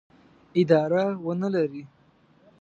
[0.61, 1.83] اداره ونه لري.